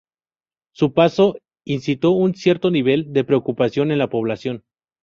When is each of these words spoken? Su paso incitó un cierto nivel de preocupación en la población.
Su 0.73 0.93
paso 0.95 1.35
incitó 1.63 2.09
un 2.09 2.33
cierto 2.33 2.71
nivel 2.71 3.13
de 3.13 3.23
preocupación 3.23 3.91
en 3.91 3.99
la 3.99 4.09
población. 4.09 4.63